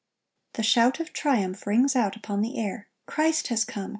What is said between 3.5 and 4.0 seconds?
come!